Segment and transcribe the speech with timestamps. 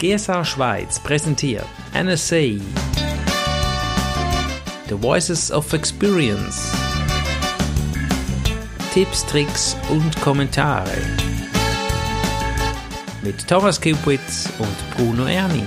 [0.00, 2.60] GSA Schweiz präsentiert NSA
[4.88, 6.72] The Voices of Experience
[8.94, 10.92] Tipps, Tricks und Kommentare
[13.24, 15.64] mit Thomas Kupitz und Bruno Erni.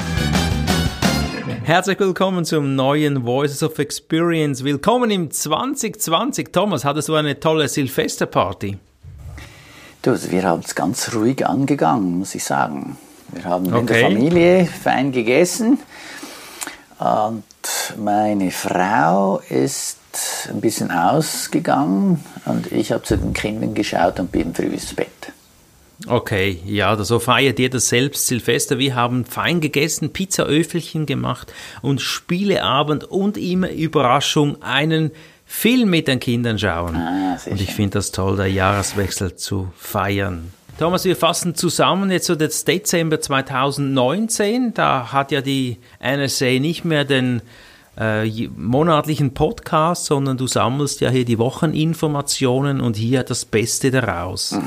[1.63, 4.63] Herzlich willkommen zum neuen Voices of Experience.
[4.63, 6.53] Willkommen im 2020.
[6.53, 8.77] Thomas, hattest du eine tolle Silvesterparty?
[10.03, 12.95] Du, wir haben es ganz ruhig angegangen, muss ich sagen.
[13.33, 13.79] Wir haben okay.
[13.79, 15.79] in der Familie fein gegessen
[16.99, 17.43] und
[17.97, 19.97] meine Frau ist
[20.49, 25.07] ein bisschen ausgegangen und ich habe zu den Kindern geschaut und bin früh ins Bett.
[26.07, 28.79] Okay, ja, so feiert ihr das selbst Silvester.
[28.79, 35.11] Wir haben fein gegessen, Pizzaöffelchen gemacht und Spieleabend und immer Überraschung einen
[35.45, 36.95] Film mit den Kindern schauen.
[36.95, 40.53] Ah, und ich finde das toll, der Jahreswechsel zu feiern.
[40.81, 44.73] Thomas, wir fassen zusammen jetzt so das Dezember 2019.
[44.73, 47.43] Da hat ja die NSA nicht mehr den
[47.99, 54.57] äh, monatlichen Podcast, sondern du sammelst ja hier die Wocheninformationen und hier das Beste daraus.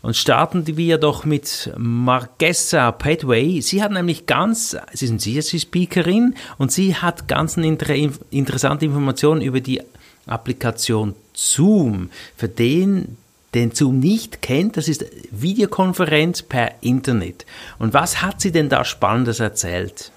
[0.00, 3.60] Und starten wir doch mit Margessa Padway.
[3.62, 7.96] Sie hat nämlich ganz, sie ist eine CSC-Speakerin und sie hat ganz inter
[8.30, 9.82] interessante Informationen über die
[10.24, 12.10] Applikation Zoom.
[12.36, 13.16] Für den,
[13.54, 17.44] den Zoom nicht kennt, das ist Videokonferenz per Internet.
[17.78, 20.10] Und was hat sie denn da Spannendes erzählt?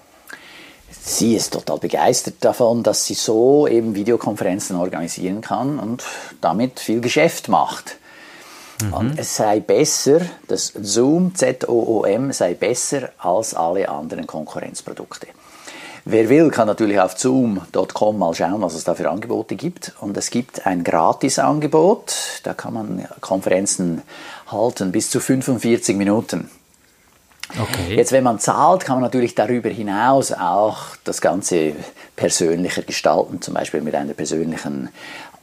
[0.90, 6.02] Sie ist total begeistert davon, dass sie so eben Videokonferenzen organisieren kann und
[6.40, 7.98] damit viel Geschäft macht.
[8.82, 8.92] Mhm.
[8.92, 15.28] Und es sei besser, das Zoom, Z-O-O-M, sei besser als alle anderen Konkurrenzprodukte.
[16.08, 19.92] Wer will, kann natürlich auf zoom.com mal schauen, was es da für Angebote gibt.
[20.00, 22.14] Und es gibt ein Gratisangebot.
[22.44, 24.02] Da kann man Konferenzen
[24.46, 26.48] halten bis zu 45 Minuten.
[27.60, 27.96] Okay.
[27.96, 31.72] Jetzt, wenn man zahlt, kann man natürlich darüber hinaus auch das Ganze
[32.14, 34.90] persönlicher gestalten, zum Beispiel mit einer persönlichen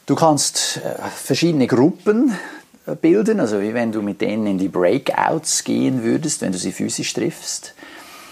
[0.06, 2.32] Du kannst äh, verschiedene Gruppen
[2.86, 6.58] äh, bilden, also wie wenn du mit denen in die Breakouts gehen würdest, wenn du
[6.58, 7.74] sie physisch triffst.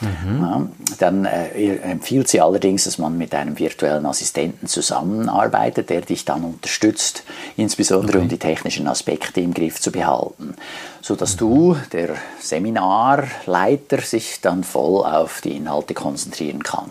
[0.01, 0.71] Mhm.
[0.99, 6.45] Dann äh, empfiehlt sie allerdings, dass man mit einem virtuellen Assistenten zusammenarbeitet, der dich dann
[6.45, 7.25] unterstützt,
[7.57, 8.23] insbesondere okay.
[8.23, 10.55] um die technischen Aspekte im Griff zu behalten,
[11.01, 11.39] sodass mhm.
[11.39, 16.91] du, der Seminarleiter, sich dann voll auf die Inhalte konzentrieren kann.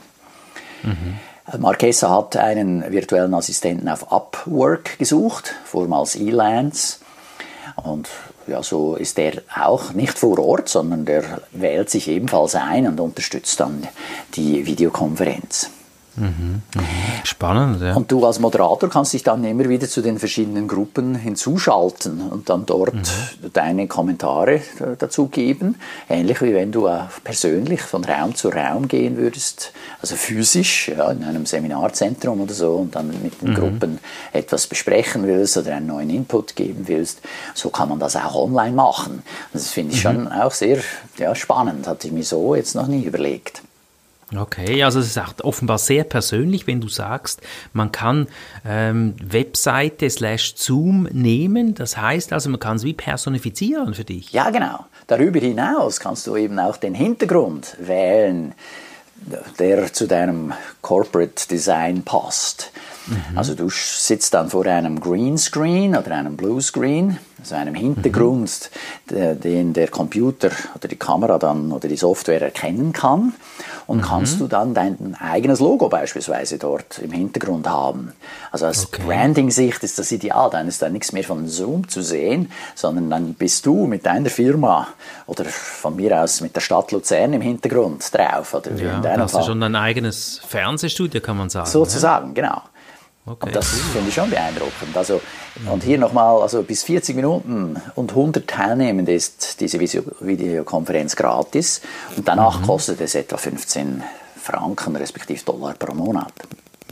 [0.84, 1.20] Mhm.
[1.60, 7.00] Marquesa hat einen virtuellen Assistenten auf Upwork gesucht, vormals Elance.
[7.76, 8.08] Und
[8.48, 13.00] ja, so ist er auch nicht vor Ort, sondern der wählt sich ebenfalls ein und
[13.00, 13.88] unterstützt dann
[14.36, 15.70] die Videokonferenz.
[16.16, 16.82] Mhm, mhm.
[17.24, 17.96] Spannend, ja.
[17.96, 22.50] Und du als Moderator kannst dich dann immer wieder zu den verschiedenen Gruppen hinzuschalten und
[22.50, 23.52] dann dort mhm.
[23.54, 24.62] deine Kommentare
[25.00, 25.76] dazu geben.
[26.10, 26.90] Ähnlich wie wenn du
[27.24, 32.76] persönlich von Raum zu Raum gehen würdest, also physisch, ja, in einem Seminarzentrum oder so
[32.76, 33.56] und dann mit den mhm.
[33.56, 34.00] Gruppen
[34.34, 37.22] etwas besprechen willst oder einen neuen Input geben willst.
[37.56, 39.24] So kann man das auch online machen.
[39.52, 40.10] Das finde ich mhm.
[40.10, 40.78] schon auch sehr
[41.18, 43.64] ja, spannend, hatte ich mir so jetzt noch nie überlegt.
[44.36, 47.42] Okay, also es ist auch offenbar sehr persönlich, wenn du sagst,
[47.74, 48.28] man kann
[48.66, 51.76] ähm, Webseite slash Zoom nehmen.
[51.76, 54.32] Das heißt also, man kann es wie personifizieren für dich.
[54.32, 54.86] Ja, genau.
[55.08, 58.54] Darüber hinaus kannst du eben auch den Hintergrund wählen,
[59.60, 62.72] der zu deinem Corporate Design passt.
[63.08, 63.38] Mhm.
[63.38, 68.70] Also du sitzt dann vor einem Greenscreen oder einem Bluescreen, also einem Hintergrund,
[69.10, 69.40] mhm.
[69.42, 73.34] den der Computer oder die Kamera dann oder die Software erkennen kann
[73.88, 74.02] und mhm.
[74.02, 78.14] kannst du dann dein eigenes Logo beispielsweise dort im Hintergrund haben.
[78.52, 79.02] Also aus okay.
[79.06, 83.34] Branding-Sicht ist das ideal, dann ist da nichts mehr von Zoom zu sehen, sondern dann
[83.34, 84.88] bist du mit deiner Firma
[85.26, 88.54] oder von mir aus mit der Stadt Luzern im Hintergrund drauf.
[88.54, 89.42] Oder ja, in hast Fall.
[89.42, 91.70] du schon dein eigenes Fernsehstudio, kann man sagen.
[91.70, 92.34] Sozusagen, ja?
[92.34, 92.62] genau.
[93.26, 93.80] Okay, und das cool.
[93.94, 94.96] finde ich schon beeindruckend.
[94.96, 95.22] Also,
[95.72, 101.82] und hier nochmal, also bis 40 Minuten und 100 Teilnehmende ist diese Videokonferenz gratis.
[102.18, 102.66] Und danach mhm.
[102.66, 104.04] kostet es etwa 15
[104.36, 106.34] Franken respektive Dollar pro Monat.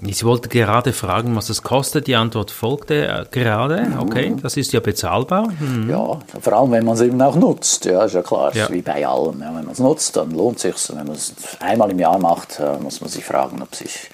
[0.04, 2.08] Ich wollte gerade fragen, was es kostet.
[2.08, 3.82] Die Antwort folgte äh, gerade.
[3.82, 4.00] Mhm.
[4.00, 5.50] Okay, das ist ja bezahlbar.
[5.60, 5.90] Mhm.
[5.90, 7.86] Ja, vor allem, wenn man es eben auch nutzt.
[7.86, 8.68] Ja, ist ja klar, ja.
[8.72, 9.42] wie bei allem.
[9.42, 10.96] Ja, wenn man es nutzt, dann lohnt es sich.
[10.96, 14.10] Wenn man es einmal im Jahr macht, äh, muss man sich fragen, ob sich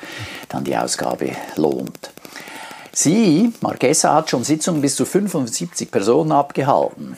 [0.50, 2.12] dann die Ausgabe lohnt.
[2.94, 7.16] Sie, Marquesa, hat schon Sitzungen bis zu 75 Personen abgehalten.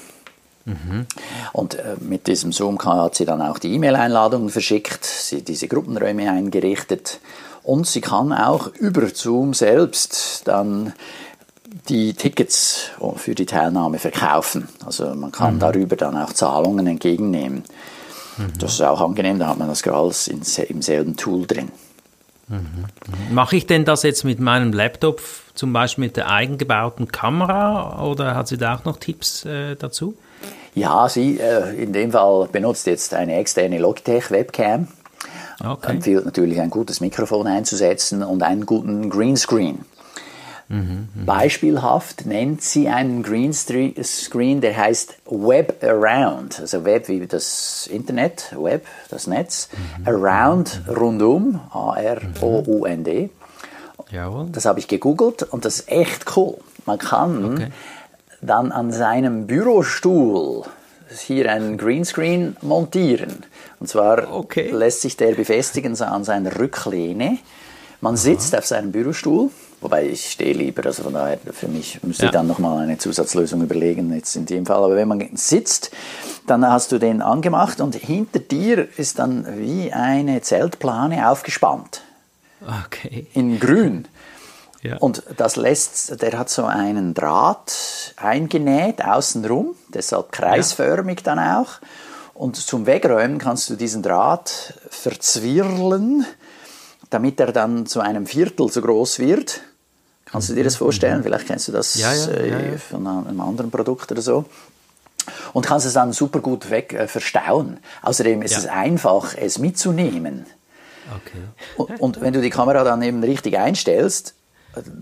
[0.65, 1.05] Mhm.
[1.53, 6.29] Und äh, mit diesem Zoom hat sie dann auch die E-Mail-Einladungen verschickt, sie diese Gruppenräume
[6.29, 7.19] eingerichtet
[7.63, 10.93] Und sie kann auch über Zoom selbst dann
[11.87, 14.67] die Tickets für die Teilnahme verkaufen.
[14.85, 15.59] Also man kann mhm.
[15.59, 17.63] darüber dann auch Zahlungen entgegennehmen.
[18.37, 18.53] Mhm.
[18.59, 21.71] Das ist auch angenehm, da hat man das alles im selben Tool drin.
[22.49, 22.85] Mhm.
[23.33, 25.21] Mache ich denn das jetzt mit meinem Laptop,
[25.53, 30.15] zum Beispiel mit der eigengebauten Kamera, oder hat sie da auch noch Tipps äh, dazu?
[30.73, 34.87] Ja, sie äh, in dem Fall benutzt jetzt eine externe Logitech Webcam.
[35.63, 35.91] Okay.
[35.91, 39.85] Empfiehlt natürlich ein gutes Mikrofon einzusetzen und einen guten Greenscreen.
[40.69, 41.25] Mhm, mh.
[41.25, 48.86] Beispielhaft nennt sie einen Greenscreen, der heißt Web Around, also Web wie das Internet, Web,
[49.10, 50.07] das Netz, mhm.
[50.07, 53.31] Around, rundum, A-R-O-U-N-D.
[54.12, 54.48] Jawohl.
[54.51, 56.57] Das habe ich gegoogelt und das ist echt cool.
[56.86, 57.68] Man kann okay.
[58.42, 60.66] dann an seinem Bürostuhl
[61.18, 63.44] hier einen Greenscreen montieren.
[63.80, 64.69] Und zwar okay.
[64.71, 67.39] lässt sich der befestigen an seiner Rücklehne.
[68.01, 68.60] Man sitzt Aha.
[68.60, 69.50] auf seinem Bürostuhl
[69.81, 72.29] Wobei ich stehe lieber, also von daher für mich müsste ja.
[72.29, 74.83] ich dann nochmal eine Zusatzlösung überlegen, jetzt in dem Fall.
[74.83, 75.91] Aber wenn man sitzt,
[76.47, 82.01] dann hast du den angemacht und hinter dir ist dann wie eine Zeltplane aufgespannt.
[82.85, 83.27] Okay.
[83.33, 84.07] In grün.
[84.81, 84.97] Ja.
[84.97, 91.35] Und das lässt, der hat so einen Draht eingenäht außenrum, deshalb kreisförmig ja.
[91.35, 91.79] dann auch.
[92.33, 96.25] Und zum Wegräumen kannst du diesen Draht verzwirlen,
[97.09, 99.61] damit er dann zu einem Viertel so groß wird.
[100.31, 101.19] Kannst du dir das vorstellen?
[101.19, 101.23] Mhm.
[101.23, 104.45] Vielleicht kennst du das ja, ja, äh, ja, von einem anderen Produkt oder so.
[105.53, 107.77] Und kannst es dann super gut weg äh, verstauen.
[108.01, 110.45] Außerdem ist es einfach, es mitzunehmen.
[111.09, 111.41] Okay.
[111.77, 114.35] und, und wenn du die Kamera dann eben richtig einstellst,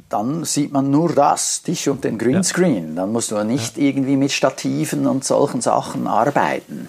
[0.09, 2.95] dann sieht man nur das, dich und den Greenscreen.
[2.95, 6.87] Dann musst du nicht irgendwie mit Stativen und solchen Sachen arbeiten.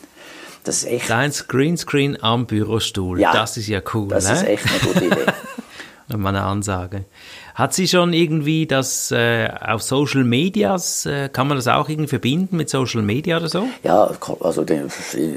[0.64, 1.11] Das ist echt.
[1.11, 3.20] Deins Greenscreen am Bürostuhl.
[3.20, 4.08] Ja, das ist ja cool.
[4.08, 4.34] Das ne?
[4.34, 5.26] ist echt eine gute Idee.
[6.16, 7.05] Mal eine Ansage.
[7.55, 12.08] Hat sie schon irgendwie das äh, auf Social Medias, äh, kann man das auch irgendwie
[12.08, 13.64] verbinden mit Social Media oder so?
[13.82, 14.10] Ja,
[14.40, 14.90] also den,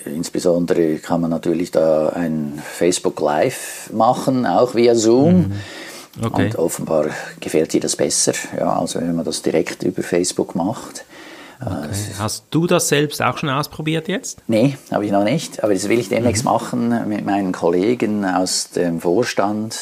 [0.05, 5.35] insbesondere kann man natürlich da ein Facebook Live machen, auch via Zoom.
[5.35, 5.51] Mhm.
[6.21, 6.45] Okay.
[6.45, 7.07] Und offenbar
[7.39, 11.05] gefällt ihr das besser, ja, also wenn man das direkt über Facebook macht.
[11.61, 11.89] Äh, okay.
[12.17, 14.39] Hast du das selbst auch schon ausprobiert jetzt?
[14.47, 16.51] Nee, habe ich noch nicht, aber das will ich demnächst mhm.
[16.51, 19.77] machen mit meinen Kollegen aus dem Vorstand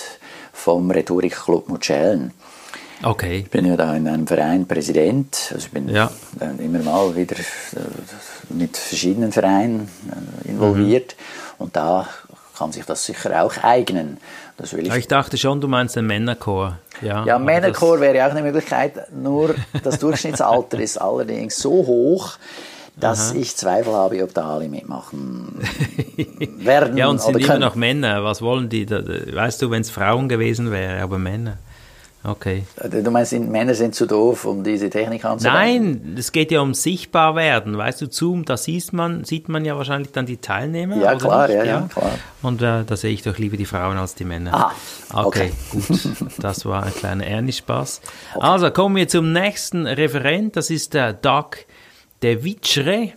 [0.59, 2.33] vom Rhetorikclub Mutschellen.
[3.01, 3.43] Okay.
[3.45, 6.11] Ich bin ja da in einem Verein Präsident, also ich bin ja.
[6.57, 9.89] immer mal wieder äh, mit verschiedenen Vereinen
[10.45, 11.63] äh, involviert mhm.
[11.63, 12.07] und da
[12.57, 14.17] kann sich das sicher auch eignen.
[14.57, 16.77] Das will ich, ich dachte schon, du meinst den Männerchor.
[17.01, 22.33] Ja, ja Männerchor wäre auch eine Möglichkeit, nur das Durchschnittsalter ist allerdings so hoch,
[22.99, 23.39] dass Aha.
[23.39, 25.59] ich Zweifel habe, ob da alle mitmachen
[26.57, 26.97] werden.
[26.97, 28.23] ja, und sind immer noch Männer.
[28.23, 28.89] Was wollen die?
[28.89, 31.57] Weißt du, wenn es Frauen gewesen wäre, aber Männer.
[32.21, 32.63] Okay.
[32.75, 36.01] Äh, du meinst, Männer sind zu doof, um diese Technik anzuwenden?
[36.01, 37.77] Nein, es geht ja um sichtbar werden.
[37.77, 40.97] Weißt du, Zoom, da sieht man, sieht man ja wahrscheinlich dann die Teilnehmer.
[40.97, 41.55] Ja, klar, nicht?
[41.55, 42.11] ja, ja, klar.
[42.41, 44.53] Und äh, da sehe ich doch lieber die Frauen als die Männer.
[44.53, 45.85] Ah, okay, okay.
[45.87, 45.99] gut.
[46.39, 48.01] Das war ein kleiner Ernie-Spaß.
[48.35, 48.45] Okay.
[48.45, 50.57] Also kommen wir zum nächsten Referent.
[50.57, 51.57] Das ist der Doc
[52.21, 53.13] De Vitre.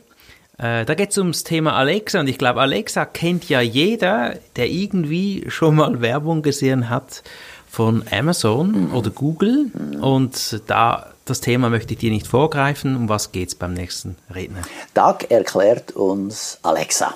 [0.58, 4.69] Äh, da geht es ums Thema Alexa und ich glaube, Alexa kennt ja jeder, der
[4.69, 7.22] irgendwie schon mal Werbung gesehen hat
[7.69, 8.94] von Amazon mhm.
[8.94, 9.70] oder Google.
[9.72, 10.03] Mhm.
[10.03, 12.96] Und da das Thema möchte ich dir nicht vorgreifen.
[12.96, 14.62] Um was geht es beim nächsten Redner?
[14.94, 17.15] Doug erklärt uns Alexa.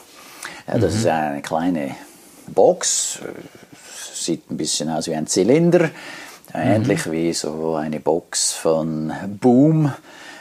[0.67, 0.87] Das mhm.
[0.87, 1.97] ist eine kleine
[2.49, 3.21] Box,
[4.13, 5.91] sieht ein bisschen aus wie ein Zylinder,
[6.55, 7.13] ähnlich mhm.
[7.13, 9.93] wie so eine Box von Boom.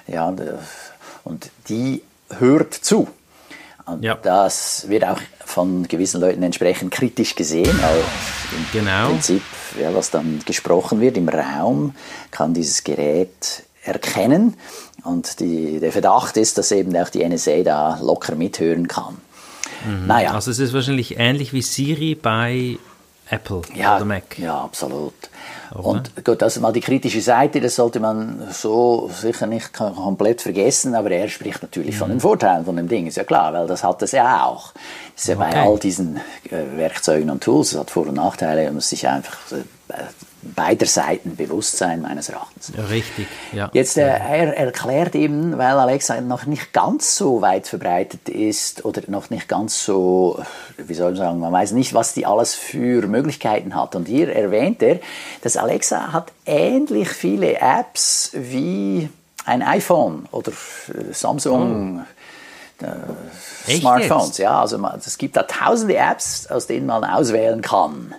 [0.08, 0.31] Ja,
[1.25, 2.01] und die
[2.39, 3.10] hört zu.
[3.86, 4.15] Und ja.
[4.15, 7.77] das wird auch von gewissen Leuten entsprechend kritisch gesehen.
[7.84, 8.03] Also
[8.55, 9.10] Im genau.
[9.10, 9.44] Prinzip,
[9.79, 11.94] ja, was dann gesprochen wird im Raum,
[12.32, 14.55] kann dieses Gerät erkennen.
[15.03, 19.17] Und die, der Verdacht ist, dass eben auch die NSA da locker mithören kann.
[19.86, 20.08] Mhm.
[20.08, 20.32] Naja.
[20.32, 22.79] Also es ist wahrscheinlich ähnlich wie Siri bei
[23.29, 24.39] Apple ja, oder Mac.
[24.39, 25.13] Ja, absolut.
[25.84, 30.41] Und gut, das ist mal die kritische Seite, das sollte man so sicher nicht komplett
[30.41, 32.00] vergessen, aber er spricht natürlich mhm.
[32.00, 34.72] von den Vorteilen von dem Ding, ist ja klar, weil das hat es ja auch.
[35.15, 35.50] Das ist ja okay.
[35.51, 36.17] bei all diesen
[36.50, 39.94] äh, Werkzeugen und Tools, es hat Vor- und Nachteile, man muss sich einfach äh,
[40.54, 42.72] beider Seiten bewusst sein, meines Erachtens.
[42.75, 43.70] Ja, richtig, ja.
[43.74, 49.02] Jetzt, äh, er erklärt eben, weil Alexa noch nicht ganz so weit verbreitet ist oder
[49.08, 50.40] noch nicht ganz so,
[50.78, 53.96] wie soll man sagen, man weiß nicht, was die alles für Möglichkeiten hat.
[53.96, 55.00] Und hier erwähnt er,
[55.42, 59.10] dass Alexa hat ähnlich viele Apps wie
[59.46, 62.00] ein iPhone oder äh, Samsung.
[62.02, 62.06] Oh.
[63.70, 68.14] Smartphones, ja, also es gibt da tausende Apps, aus denen man auswählen kann.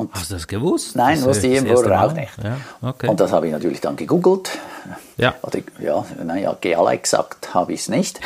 [0.00, 0.96] Und Hast du das gewusst?
[0.96, 2.32] Nein, das wusste ich eben vorher auch nicht.
[2.42, 3.06] Ja, okay.
[3.06, 4.50] Und das habe ich natürlich dann gegoogelt.
[5.18, 5.34] Ja.
[5.42, 8.18] Oder, ja, naja, Alexa gesagt habe ich es nicht.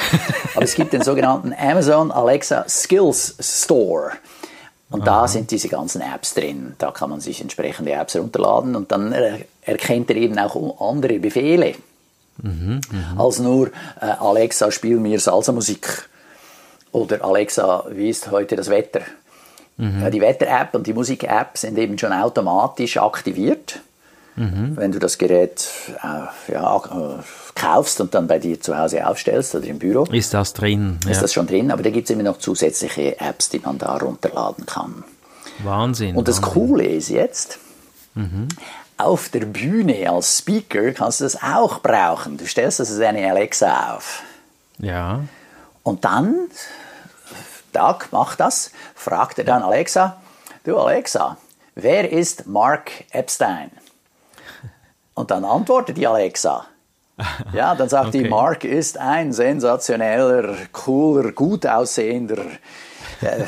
[0.55, 4.13] Aber es gibt den sogenannten Amazon Alexa Skills Store.
[4.89, 6.77] Und da sind diese ganzen Apps drin.
[6.79, 11.19] Da kann man sich entsprechende Apps runterladen und dann er erkennt er eben auch andere
[11.19, 11.75] Befehle.
[12.37, 12.81] Mhm,
[13.19, 13.69] als nur
[14.01, 16.09] äh, Alexa, spiel mir Salsa-Musik.
[16.93, 19.01] Oder Alexa, wie ist heute das Wetter?
[19.77, 20.03] Mhm.
[20.03, 23.81] Ja, die Wetter-App und die Musik-App sind eben schon automatisch aktiviert.
[24.37, 24.77] Mhm.
[24.77, 25.69] Wenn du das Gerät
[26.03, 27.23] äh, ja, äh,
[27.55, 30.99] kaufst und dann bei dir zu Hause aufstellst oder im Büro, Ist das drin?
[31.09, 31.23] ist ja.
[31.23, 31.71] das schon drin.
[31.71, 35.05] Aber da gibt es immer noch zusätzliche Apps, die man da runterladen kann.
[35.63, 36.17] Wahnsinn.
[36.17, 36.53] Und das Wahnsinn.
[36.53, 37.59] Coole ist jetzt,
[38.15, 38.49] Mhm.
[38.97, 42.37] auf der Bühne als Speaker kannst du das auch brauchen.
[42.37, 44.23] Du stellst das als eine Alexa auf.
[44.79, 45.21] Ja.
[45.85, 46.35] Und dann,
[47.75, 50.17] Doug macht das, fragt er dann Alexa,
[50.65, 51.37] du Alexa,
[51.75, 53.71] wer ist Mark Epstein?
[55.15, 56.67] Und dann antwortet die Alexa.
[57.53, 58.29] Ja, dann sagt die, Okay.
[58.29, 62.39] Mark ist ein sensationeller, cooler, gut aussehender,
[63.21, 63.45] äh,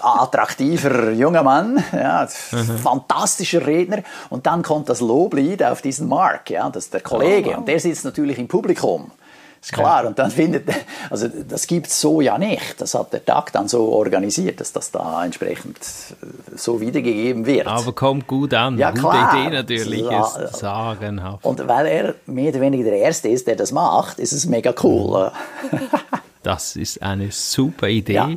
[0.00, 4.04] attraktiver junger Mann, ja, fantastischer Redner.
[4.28, 7.56] Und dann kommt das Loblied auf diesen Mark, ja, das ist der Kollege.
[7.56, 9.10] Und der sitzt natürlich im Publikum.
[9.62, 10.68] Ist klar, und dann findet,
[11.10, 12.80] also das gibt's so ja nicht.
[12.80, 17.66] Das hat der Tag dann so organisiert, dass das da entsprechend äh, so wiedergegeben wird.
[17.66, 18.78] Aber kommt gut an.
[18.78, 19.34] Ja, Gute klar.
[19.34, 20.00] Idee natürlich.
[20.00, 20.24] Ja.
[20.24, 21.44] Ist sagenhaft.
[21.44, 24.72] Und weil er mehr oder weniger der Erste ist, der das macht, ist es mega
[24.82, 25.30] cool.
[26.42, 28.14] Das ist eine super Idee.
[28.14, 28.30] Ja.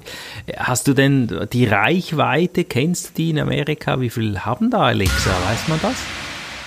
[0.57, 4.01] Hast du denn die Reichweite, kennst du die in Amerika?
[4.01, 5.29] Wie viel haben da Alexa?
[5.29, 5.95] Weiß man das?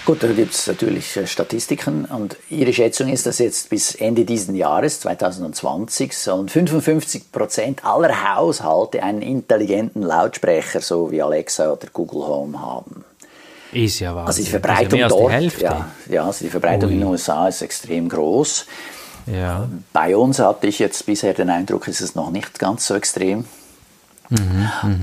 [0.06, 4.24] Gut, da gibt es natürlich äh, Statistiken und Ihre Schätzung ist, dass jetzt bis Ende
[4.24, 11.88] dieses Jahres, 2020, sollen 55 Prozent aller Haushalte einen intelligenten Lautsprecher, so wie Alexa oder
[11.92, 13.04] Google Home haben.
[13.72, 14.26] Ist ja Wahnsinn.
[14.28, 16.94] Also die ist Verbreitung ja dort, die ja, ja, also die Verbreitung Ui.
[16.94, 18.64] in den USA ist extrem groß.
[19.26, 19.68] Ja.
[19.92, 23.44] Bei uns hatte ich jetzt bisher den Eindruck, ist es noch nicht ganz so extrem.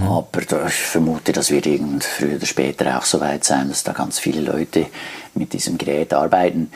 [0.02, 3.84] Aber da, ich vermute, das wird irgend früher oder später auch so weit sein, dass
[3.84, 4.88] da ganz viele Leute
[5.34, 6.72] mit diesem Gerät arbeiten,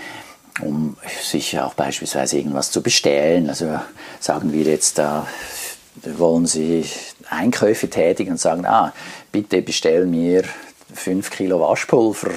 [0.62, 3.50] um sich auch beispielsweise irgendwas zu bestellen.
[3.50, 3.80] Also
[4.20, 5.27] sagen wir jetzt, da
[6.18, 6.86] wollen Sie
[7.30, 8.94] Einkäufe tätigen und sagen, ah,
[9.32, 10.44] bitte bestell mir
[10.94, 12.32] 5 Kilo Waschpulver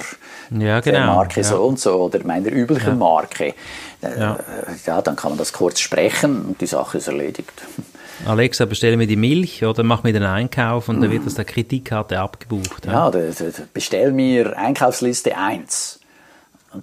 [0.50, 1.46] Ja, der genau, Marke ja.
[1.46, 3.54] so und so oder meiner üblichen Marke.
[4.02, 4.38] Äh, Ja.
[4.86, 7.52] ja, dann kann man das kurz sprechen und die Sache ist erledigt.
[8.26, 11.44] Alexa, bestelle mir die Milch oder mach mir den Einkauf und dann wird aus der
[11.44, 12.86] Kreditkarte abgebucht.
[12.86, 13.22] Ja, oder
[13.72, 16.00] bestell mir Einkaufsliste 1.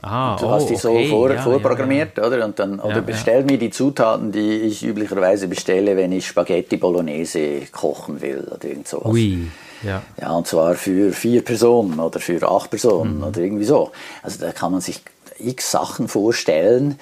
[0.01, 2.43] Ah, Du oh, hast die so okay, vor, ja, vorprogrammiert, oder?
[2.43, 6.75] Und dann, oder Ja, bestell mir die Zutaten, die ich üblicherweise bestelle, wenn ich Spaghetti
[6.75, 9.05] Bolognese kochen will oder irgend sowas.
[9.05, 9.11] Ja.
[9.11, 9.47] Ui,
[9.83, 10.01] ja.
[10.19, 13.91] Ja, und zwar für vier Personen oder für acht Personen oder irgendwie so.
[14.23, 15.01] Also da kann man sich
[15.39, 16.99] x Sachen vorstellen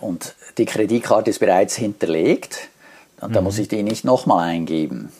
[0.00, 2.68] und die Kreditkarte ist bereits hinterlegt
[3.20, 5.10] und da muss ich die nicht nochmal eingeben.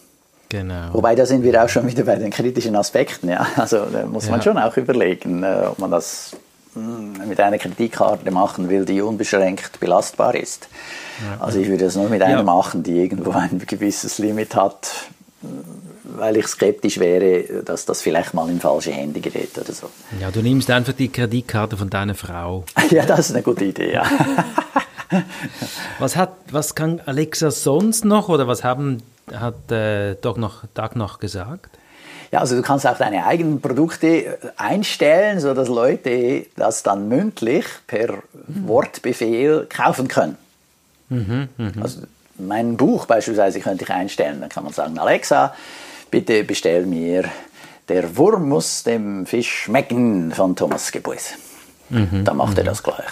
[0.49, 0.93] Genau.
[0.93, 3.29] Wobei da sind wir auch schon wieder bei den kritischen Aspekten.
[3.29, 3.47] Ja?
[3.57, 4.45] Also da muss man Ja.
[4.45, 6.37] schon auch überlegen, äh, ob man das
[6.77, 10.69] mh, mit einer Kreditkarte machen will, die unbeschränkt belastbar ist.
[11.41, 12.43] Also ich würde das nur mit einer Ja.
[12.45, 14.89] machen, die irgendwo ein gewisses Limit hat,
[16.05, 19.89] weil ich skeptisch wäre, dass das vielleicht mal in falsche Hände gerät oder so.
[20.21, 22.65] Ja, du nimmst einfach die Kreditkarte von deiner Frau.
[22.91, 24.05] Ja, das ist eine gute Idee, ja.
[25.99, 30.97] Was hat, was kann Alexa sonst noch oder was haben, hat äh, doch noch Tag
[30.97, 31.71] noch gesagt?
[32.33, 37.67] Ja, also du kannst auch deine eigenen Produkte äh, einstellen, sodass Leute das dann mündlich
[37.87, 40.37] per Wortbefehl kaufen können.
[41.81, 42.01] Also
[42.39, 44.41] mein Buch beispielsweise könnte ich einstellen.
[44.41, 45.55] Dann kann man sagen, Alexa,
[46.11, 47.25] bitte bestell mir
[47.89, 51.35] Der Wurm muss dem Fisch schmecken von Thomas Gebuis.
[51.89, 53.05] Dann macht er das gleich.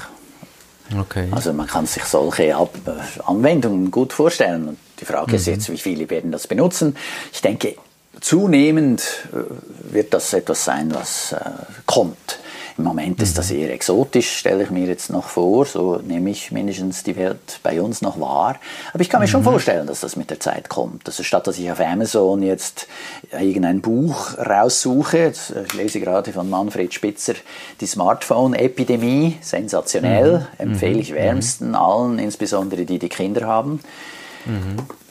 [1.01, 1.29] Okay.
[1.31, 4.69] Also man kann sich solche Ab äh, Anwendungen gut vorstellen.
[4.69, 6.97] Und die Frage ist jetzt, wie viele werden das benutzen?
[7.33, 7.77] Ich denke,
[8.21, 11.39] zunehmend äh, wird das etwas sein, was äh,
[11.87, 12.39] kommt.
[12.77, 15.65] Im Moment ist das eher exotisch, stelle ich mir jetzt noch vor.
[15.65, 18.57] So nehme ich mindestens die Welt bei uns noch wahr.
[18.93, 21.07] Aber ich kann mir schon vorstellen, dass das mit der Zeit kommt.
[21.07, 22.89] Also statt dass ich auf Amazon jetzt
[23.31, 27.35] irgendein Buch raussuche, jetzt, äh, ich lese gerade von Manfred Spitzer
[27.81, 33.81] die Smartphone-Epidemie, sensationell, empfehle ich wärmsten allen, insbesondere die, die Kinder haben.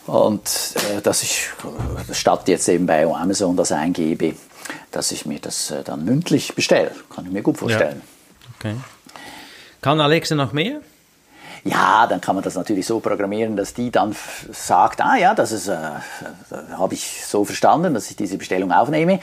[0.06, 1.50] Und äh, dass ich
[2.10, 4.34] äh, statt jetzt eben bei Amazon das eingebe,
[4.92, 6.92] dass ich mir das äh, dann mündlich bestelle.
[7.14, 8.02] Kann ich mir gut vorstellen.
[8.58, 8.76] okay.
[9.82, 10.80] Kann Alexa noch mehr?
[11.66, 14.16] Ja, dann kann man das natürlich so programmieren, dass die dann
[14.52, 15.78] sagt, ah ja, das ist, äh,
[16.78, 19.20] habe ich so verstanden, dass ich diese Bestellung aufnehme.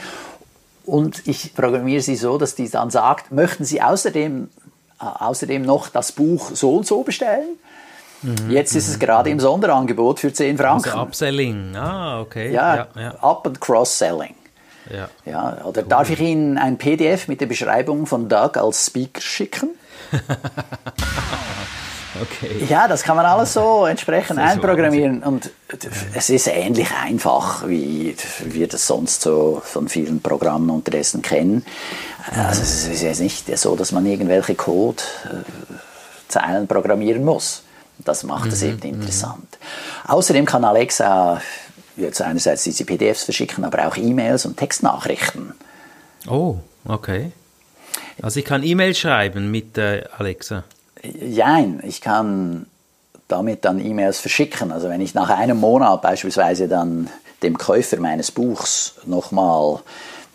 [0.87, 4.49] und ich programmiere sie so, dass die dann sagt, möchten Sie außerdem,
[5.01, 7.59] äh, außerdem noch das Buch so und so bestellen?
[8.23, 9.01] Mhm, Jetzt ist es mhm.
[9.01, 10.91] gerade im Sonderangebot für 10 Franken.
[10.91, 12.53] Also Upselling, ah, okay.
[12.53, 13.15] Ja, ja, ja.
[13.21, 14.35] Up- und Cross-Selling.
[14.91, 15.09] Ja.
[15.25, 15.65] ja.
[15.65, 15.89] Oder cool.
[15.89, 19.71] darf ich Ihnen ein PDF mit der Beschreibung von Doug als Speaker schicken?
[22.21, 22.67] okay.
[22.69, 25.23] Ja, das kann man alles so entsprechend einprogrammieren.
[25.23, 25.51] Und
[26.15, 31.65] es ist ähnlich einfach, wie wir das sonst so von vielen Programmen unterdessen kennen.
[32.35, 35.07] Also es ist jetzt nicht so, dass man irgendwelche Codezeilen
[36.67, 37.63] programmieren muss.
[38.05, 38.95] Das macht es mhm, eben mhm.
[38.95, 39.59] interessant.
[40.07, 41.41] Außerdem kann Alexa
[41.97, 45.55] jetzt einerseits diese PDFs verschicken, aber auch E-Mails und Textnachrichten.
[46.29, 47.33] Oh, okay.
[48.23, 50.65] Also ich kann E-Mail schreiben mit äh, Alexa.
[51.03, 52.67] Jein, ich kann
[53.29, 54.73] damit dann E-Mails verschicken.
[54.73, 57.09] Also wenn ich nach einem Monat beispielsweise dann
[57.43, 59.81] dem Käufer meines Buchs nochmal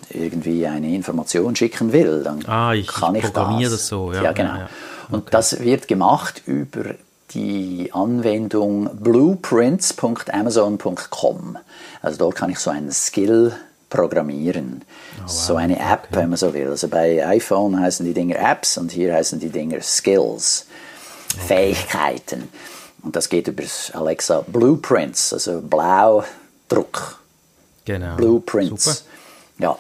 [0.10, 3.82] irgendwie eine Information schicken will, dann ah, ich, kann ich programmiere das.
[3.82, 4.14] das so.
[4.14, 4.54] Ja, ja genau.
[4.54, 4.70] Ja, ja.
[5.06, 5.16] Okay.
[5.16, 6.96] Und das wird gemacht über
[7.32, 11.58] die Anwendung blueprints.amazon.com.
[12.02, 13.54] Also dort kann ich so einen Skill
[13.90, 14.84] programmieren.
[15.18, 15.30] Oh, wow.
[15.30, 16.18] So eine App, okay.
[16.18, 16.70] wenn man so will.
[16.70, 20.68] Also bei iPhone heißen die Dinger Apps und hier heißen die Dinger Skills,
[21.34, 21.48] okay.
[21.48, 22.50] Fähigkeiten.
[23.02, 23.64] Und das geht über
[23.94, 27.20] Alexa Blueprints, also Blaudruck.
[27.86, 28.16] Genau.
[28.16, 28.84] Blueprints.
[28.84, 29.00] Super.
[29.60, 29.78] Ja.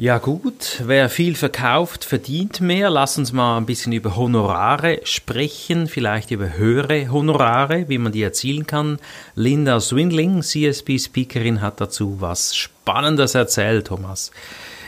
[0.00, 2.88] Ja gut, wer viel verkauft, verdient mehr.
[2.88, 8.22] Lass uns mal ein bisschen über Honorare sprechen, vielleicht über höhere Honorare, wie man die
[8.22, 9.00] erzielen kann.
[9.34, 14.30] Linda Swindling, CSP-Speakerin, hat dazu was Spannendes erzählt, Thomas.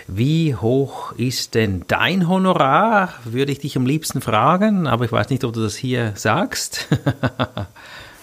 [0.07, 3.15] Wie hoch ist denn dein Honorar?
[3.25, 6.87] Würde ich dich am liebsten fragen, aber ich weiß nicht, ob du das hier sagst.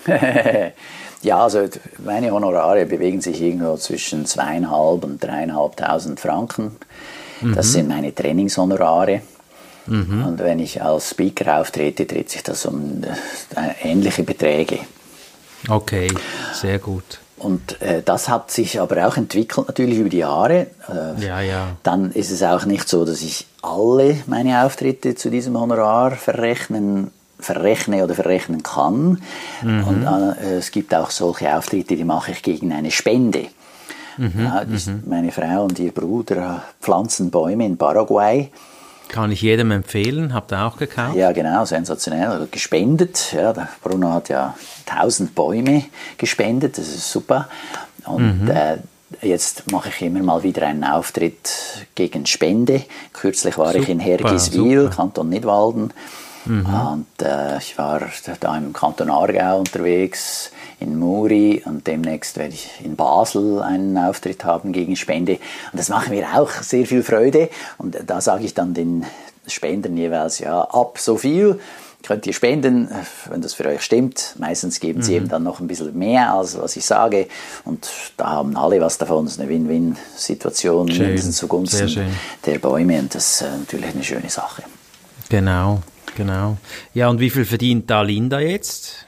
[1.23, 1.67] Ja, also
[2.03, 6.77] meine Honorare bewegen sich irgendwo zwischen zweieinhalb und dreieinhalbtausend Franken.
[7.41, 7.55] Mhm.
[7.55, 9.21] Das sind meine Trainingshonorare.
[9.87, 10.25] Mhm.
[10.25, 14.79] Und wenn ich als Speaker auftrete, dreht sich das um äh, ähnliche Beträge.
[15.67, 16.07] Okay,
[16.53, 17.19] sehr gut.
[17.37, 20.67] Und äh, das hat sich aber auch entwickelt natürlich über die Jahre.
[20.89, 21.67] Äh, ja, ja.
[21.83, 27.11] Dann ist es auch nicht so, dass ich alle meine Auftritte zu diesem Honorar verrechnen
[27.39, 29.21] verrechne oder verrechnen kann.
[29.61, 29.83] Mhm.
[29.83, 33.47] Und äh, es gibt auch solche Auftritte, die mache ich gegen eine Spende.
[34.17, 34.33] Mhm.
[34.37, 35.03] Ja, mhm.
[35.05, 38.51] Meine Frau und ihr Bruder pflanzen Bäume in Paraguay.
[39.09, 41.15] Kann ich jedem empfehlen, habt ihr auch gekauft?
[41.15, 42.27] Ja, genau, sensationell.
[42.27, 43.33] Also gespendet.
[43.33, 44.55] Ja, Bruno hat ja
[44.87, 45.85] 1000 Bäume
[46.17, 47.47] gespendet, das ist super.
[48.05, 48.51] Und mhm.
[48.51, 48.77] äh,
[49.21, 52.83] Jetzt mache ich immer mal wieder einen Auftritt gegen Spende.
[53.13, 54.89] Kürzlich war super, ich in Hergiswil.
[54.89, 55.93] Kanton Nidwalden.
[56.47, 56.65] Mhm.
[56.65, 58.01] Und äh, ich war
[58.39, 64.45] da im Kanton Aargau unterwegs, in Muri und demnächst werde ich in Basel einen Auftritt
[64.45, 65.39] haben gegen Spende.
[65.71, 67.49] Und das macht mir auch sehr viel Freude.
[67.77, 69.05] Und da sage ich dann den
[69.47, 71.59] Spendern jeweils, ja, ab so viel
[72.03, 72.89] könnt ihr spenden,
[73.29, 74.35] wenn das für euch stimmt.
[74.37, 75.17] Meistens geben sie mhm.
[75.17, 77.27] eben dann noch ein bisschen mehr, als was ich sage.
[77.65, 79.25] Und da haben alle was davon.
[79.25, 80.89] Es ist eine Win-Win-Situation
[81.31, 82.07] zugunsten
[82.45, 82.99] der Bäume.
[82.99, 84.63] Und das ist natürlich eine schöne Sache.
[85.29, 85.81] Genau.
[86.15, 86.57] Genau.
[86.93, 89.07] Ja, und wie viel verdient da Linda jetzt?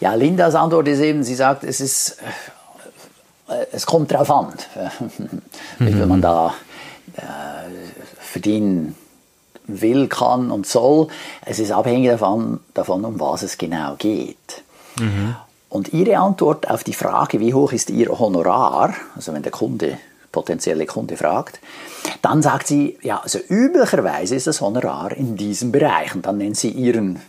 [0.00, 2.18] Ja, Lindas Antwort ist eben, sie sagt, es ist,
[3.48, 4.52] äh, es kommt drauf an,
[5.78, 6.54] wie viel man da
[7.16, 7.20] äh,
[8.20, 8.94] verdienen
[9.66, 11.08] will, kann und soll.
[11.44, 14.62] Es ist abhängig davon, davon um was es genau geht.
[14.98, 15.36] Mhm.
[15.68, 19.98] Und ihre Antwort auf die Frage, wie hoch ist ihr Honorar, also wenn der Kunde
[20.30, 21.60] potenzielle Kunde fragt,
[22.22, 26.56] dann sagt sie, ja, also üblicherweise ist das Honorar in diesem Bereich und dann nennt
[26.56, 27.20] sie ihren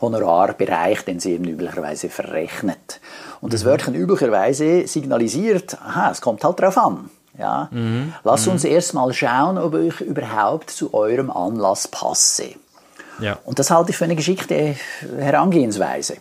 [0.00, 3.00] Honorarbereich, den sie eben üblicherweise verrechnet.
[3.40, 3.68] Und das mhm.
[3.68, 7.10] Wörtchen üblicherweise signalisiert, aha, es kommt halt drauf an.
[7.38, 7.68] Ja?
[7.70, 8.12] Mhm.
[8.22, 8.70] Lass uns mhm.
[8.70, 12.54] erstmal schauen, ob ich überhaupt zu eurem Anlass passe.
[13.20, 13.38] Ja.
[13.44, 14.76] Und das halte ich für eine geschickte
[15.18, 16.16] Herangehensweise.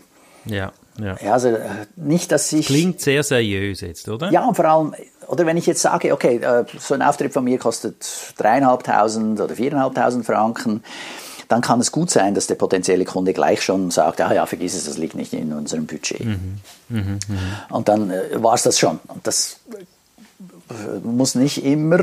[0.46, 0.72] Ja.
[1.00, 1.16] Ja.
[1.20, 1.34] ja.
[1.34, 2.68] also äh, nicht, dass ich.
[2.68, 4.32] Klingt sehr seriös jetzt, oder?
[4.32, 4.94] Ja, und vor allem,
[5.28, 8.06] oder wenn ich jetzt sage, okay, äh, so ein Auftritt von mir kostet
[8.38, 10.84] dreieinhalbtausend oder viereinhalbtausend Franken,
[11.48, 14.74] dann kann es gut sein, dass der potenzielle Kunde gleich schon sagt, ah ja, vergiss
[14.74, 16.26] es, das liegt nicht in unserem Budget.
[16.26, 16.60] Mhm.
[16.90, 17.76] Mhm, mh.
[17.76, 19.00] Und dann äh, war es das schon.
[19.08, 19.58] Und das
[21.04, 22.00] muss nicht immer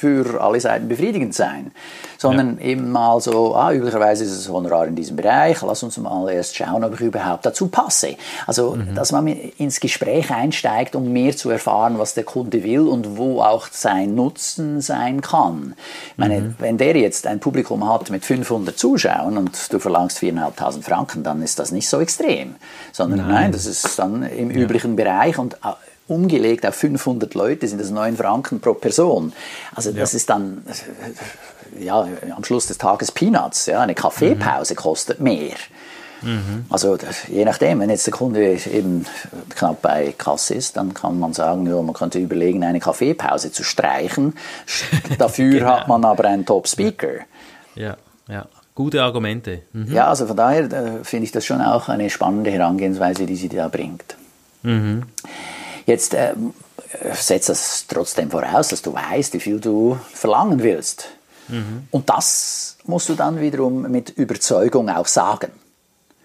[0.00, 1.72] für alle Seiten befriedigend sein,
[2.16, 2.68] sondern ja.
[2.68, 6.56] eben mal so, ah, üblicherweise ist das Honorar in diesem Bereich, lass uns mal erst
[6.56, 8.16] schauen, ob ich überhaupt dazu passe.
[8.46, 8.94] Also, mhm.
[8.94, 13.42] dass man ins Gespräch einsteigt, um mehr zu erfahren, was der Kunde will und wo
[13.42, 15.74] auch sein Nutzen sein kann.
[16.12, 16.54] Ich meine, mhm.
[16.58, 21.42] wenn der jetzt ein Publikum hat mit 500 Zuschauern und du verlangst 4.500 Franken, dann
[21.42, 22.54] ist das nicht so extrem,
[22.92, 24.56] sondern nein, nein das ist dann im ja.
[24.56, 25.58] üblichen Bereich und
[26.10, 29.32] umgelegt auf 500 Leute sind das 9 Franken pro Person.
[29.74, 30.16] Also das ja.
[30.16, 30.64] ist dann
[31.78, 33.66] ja, am Schluss des Tages Peanuts.
[33.66, 33.80] Ja.
[33.80, 34.76] Eine Kaffeepause mhm.
[34.76, 35.54] kostet mehr.
[36.22, 36.66] Mhm.
[36.68, 39.06] Also je nachdem, wenn jetzt der Kunde eben
[39.50, 43.62] knapp bei Kasse ist, dann kann man sagen, ja, man könnte überlegen, eine Kaffeepause zu
[43.62, 44.34] streichen.
[45.18, 45.66] Dafür genau.
[45.66, 47.20] hat man aber einen Top-Speaker.
[47.74, 47.96] Ja,
[48.28, 48.46] ja.
[48.74, 49.62] Gute Argumente.
[49.72, 49.92] Mhm.
[49.92, 53.48] Ja, also von daher äh, finde ich das schon auch eine spannende Herangehensweise, die sie
[53.48, 54.16] da bringt.
[54.62, 55.02] Mhm.
[55.86, 56.34] Jetzt äh,
[57.12, 61.08] setzt das trotzdem voraus, dass du weißt, wie viel du verlangen willst.
[61.48, 61.88] Mhm.
[61.90, 65.52] Und das musst du dann wiederum mit Überzeugung auch sagen.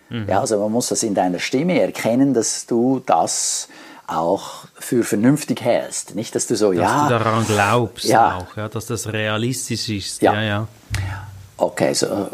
[0.09, 0.27] Mhm.
[0.29, 3.67] Ja, also man muss das in deiner Stimme erkennen, dass du das
[4.07, 6.15] auch für vernünftig hältst.
[6.15, 6.93] Nicht, dass du so, dass ja.
[6.93, 10.21] Dass du daran glaubst ja, auch, ja, dass das realistisch ist.
[10.21, 10.41] Ja, ja.
[10.41, 10.67] ja.
[11.57, 12.29] Okay, so,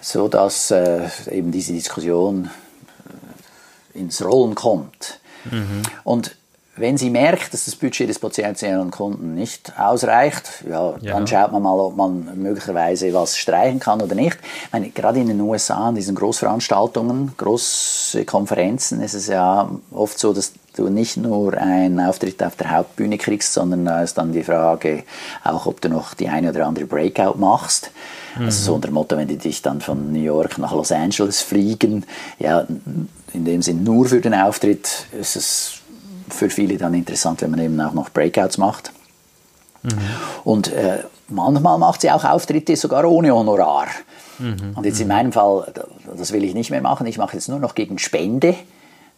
[0.00, 2.50] so dass äh, eben diese Diskussion
[3.94, 5.20] äh, ins Rollen kommt.
[5.50, 5.82] Mhm.
[6.04, 6.36] Und
[6.76, 11.52] wenn sie merkt, dass das Budget des potenziellen Kunden nicht ausreicht, ja, ja, dann schaut
[11.52, 14.38] man mal, ob man möglicherweise was streichen kann oder nicht.
[14.64, 20.18] Ich meine, gerade in den USA, an diesen Großveranstaltungen, große Konferenzen, ist es ja oft
[20.18, 24.32] so, dass du nicht nur einen Auftritt auf der Hauptbühne kriegst, sondern da ist dann
[24.32, 25.04] die Frage
[25.44, 27.92] auch, ob du noch die eine oder andere Breakout machst.
[28.36, 28.46] Mhm.
[28.46, 31.40] Also so unter dem Motto, wenn die dich dann von New York nach Los Angeles
[31.40, 32.04] fliegen,
[32.40, 32.66] ja,
[33.34, 35.72] in dem Sinn nur für den Auftritt ist es
[36.30, 38.92] für viele dann interessant, wenn man eben auch noch Breakouts macht.
[39.82, 39.98] Mhm.
[40.44, 43.86] Und äh, manchmal macht sie auch Auftritte sogar ohne Honorar.
[44.38, 44.72] Mhm.
[44.74, 45.72] Und jetzt in meinem Fall,
[46.16, 48.54] das will ich nicht mehr machen, ich mache jetzt nur noch gegen Spende.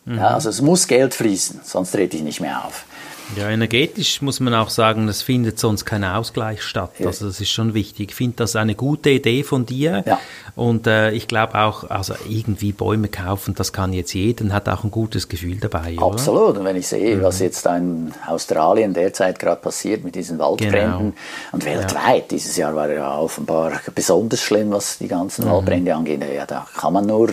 [0.05, 0.19] Mhm.
[0.19, 2.85] Ja, also es muss Geld fließen, sonst trete ich nicht mehr auf.
[3.35, 6.93] Ja, energetisch muss man auch sagen, es findet sonst kein Ausgleich statt.
[6.99, 7.09] Ja.
[7.09, 8.11] Also das ist schon wichtig.
[8.11, 10.05] Ich finde das eine gute Idee von dir.
[10.07, 10.21] Ja.
[10.55, 14.85] Und äh, ich glaube auch, also irgendwie Bäume kaufen, das kann jetzt jeder, hat auch
[14.85, 15.97] ein gutes Gefühl dabei.
[15.99, 16.51] Absolut.
[16.51, 16.61] Oder?
[16.61, 17.23] Und wenn ich sehe, mhm.
[17.23, 21.13] was jetzt da in Australien derzeit gerade passiert mit diesen Waldbränden genau.
[21.53, 22.29] und weltweit, ja.
[22.31, 25.51] dieses Jahr war ja offenbar besonders schlimm, was die ganzen mhm.
[25.51, 26.23] Waldbrände angeht.
[26.35, 27.31] Ja, da kann man nur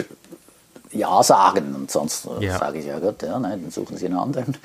[0.93, 1.75] ja sagen.
[1.75, 2.57] Und sonst äh, ja.
[2.57, 4.57] sage ich, ja gut, ja, nein, dann suchen Sie einen anderen.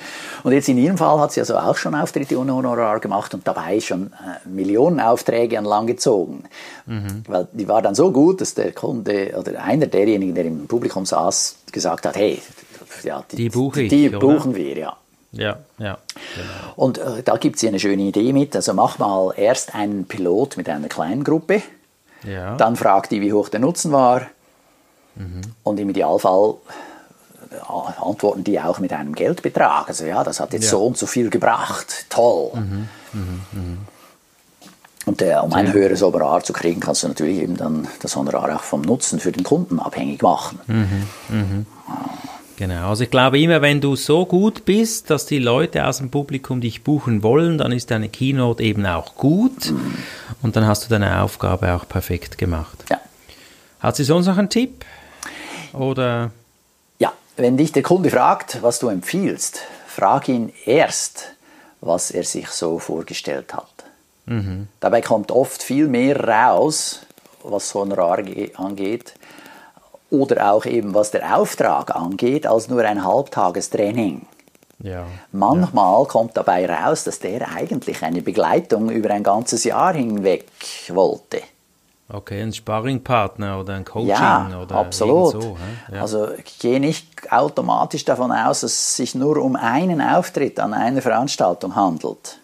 [0.43, 3.47] Und jetzt in Ihrem Fall hat sie also auch schon Auftritte ohne Honorar gemacht und
[3.47, 6.45] dabei schon äh, Millionen Aufträge an Land gezogen.
[6.87, 7.25] Mhm.
[7.27, 11.07] Weil die war dann so gut, dass der Kunde oder einer derjenigen, der im Publikum
[11.07, 12.41] saß, gesagt hat, hey,
[13.03, 14.97] ja, die, die, buche ich, die buchen wir, ja.
[15.33, 15.99] Ja, ja.
[16.35, 16.75] Genau.
[16.77, 18.57] Und äh, da gibt sie eine schöne Idee mit.
[18.57, 21.63] Also mach mal erst einen Pilot mit einer kleinen Gruppe.
[22.25, 22.57] Ja.
[22.57, 24.23] Dann frag die, wie hoch der Nutzen war.
[25.19, 25.41] Mhm.
[25.63, 26.55] Und im Idealfall
[27.51, 29.89] äh, antworten die auch mit einem Geldbetrag.
[29.89, 30.71] Also ja, das hat jetzt ja.
[30.71, 32.07] so und so viel gebracht.
[32.09, 32.53] Toll.
[32.55, 32.89] Mhm.
[33.13, 33.41] Mhm.
[33.53, 33.79] mhm.
[35.07, 38.55] Und äh, um ein höheres Honorar zu kriegen, kannst du natürlich eben dann das Honorar
[38.55, 40.59] auch vom Nutzen für den Kunden abhängig machen.
[40.67, 41.07] Mhm.
[41.31, 41.67] Mhm.
[42.59, 46.11] Genau, also ich glaube immer, wenn du so gut bist, dass die Leute aus dem
[46.11, 49.73] Publikum dich buchen wollen, dann ist deine Keynote eben auch gut
[50.43, 52.85] und dann hast du deine Aufgabe auch perfekt gemacht.
[52.91, 52.99] Ja.
[53.79, 54.85] Hat sie sonst noch einen Tipp?
[55.79, 56.31] Oder?
[56.99, 61.35] Ja, wenn dich der Kunde fragt, was du empfiehlst, frag ihn erst,
[61.81, 63.73] was er sich so vorgestellt hat.
[64.27, 64.69] Mhm.
[64.81, 67.01] Dabei kommt oft viel mehr raus,
[67.43, 68.19] was Honorar
[68.57, 69.15] angeht,
[70.11, 74.27] oder auch eben was der Auftrag angeht, als nur ein Halbtagestraining.
[74.81, 76.09] Ja, Manchmal ja.
[76.09, 80.47] kommt dabei raus, dass der eigentlich eine Begleitung über ein ganzes Jahr hinweg
[80.89, 81.43] wollte.
[82.11, 85.43] Okay, ein Sparringpartner oder ein Coaching ja, oder absolut.
[85.43, 85.59] So,
[85.93, 86.01] ja.
[86.01, 90.73] Also ich gehe nicht automatisch davon aus, dass es sich nur um einen Auftritt an
[90.73, 92.39] einer Veranstaltung handelt.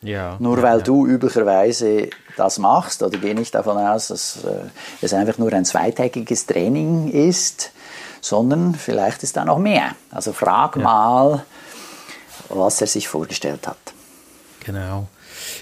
[0.00, 0.84] Ja, nur ja, weil ja.
[0.84, 4.70] du üblicherweise das machst, oder gehe nicht davon aus, dass äh,
[5.02, 7.72] es einfach nur ein zweitägiges Training ist,
[8.22, 9.94] sondern vielleicht ist da noch mehr.
[10.10, 11.44] Also frag mal,
[12.48, 13.76] was er sich vorgestellt hat.
[14.64, 15.08] Genau.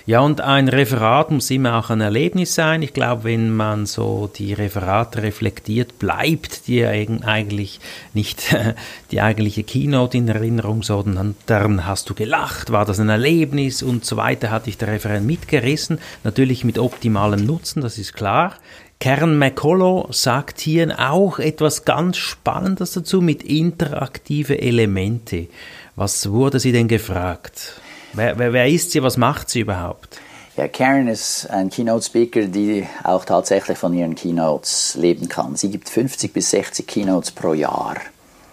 [0.08, 2.80] Ja, und ein Referat muss immer auch ein Erlebnis sein.
[2.80, 7.78] Ich glaube, wenn man so die Referate reflektiert, bleibt dir eigentlich
[8.14, 8.56] nicht
[9.10, 14.06] die eigentliche Keynote in Erinnerung, sondern dann hast du gelacht, war das ein Erlebnis und
[14.06, 15.98] so weiter, hat dich der Referent mitgerissen.
[16.24, 18.54] Natürlich mit optimalem Nutzen, das ist klar.
[19.00, 25.48] Kern McCullough sagt hier auch etwas ganz Spannendes dazu mit interaktive Elemente.
[25.96, 27.82] Was wurde sie denn gefragt?
[28.18, 29.02] Wer, wer, wer ist sie?
[29.02, 30.20] Was macht sie überhaupt?
[30.56, 35.54] Ja, Karen ist ein Keynote-Speaker, die auch tatsächlich von ihren Keynotes leben kann.
[35.54, 37.94] Sie gibt 50 bis 60 Keynotes pro Jahr.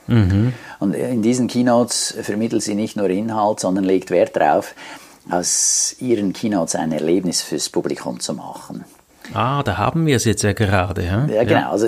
[0.05, 0.53] Mhm.
[0.79, 4.75] Und in diesen Keynotes vermittelt sie nicht nur Inhalt, sondern legt Wert darauf,
[5.31, 8.85] aus ihren Keynotes ein Erlebnis fürs Publikum zu machen.
[9.33, 11.03] Ah, da haben wir es jetzt ja gerade.
[11.03, 11.59] Ja, ja genau.
[11.59, 11.69] Ja.
[11.71, 11.87] Also,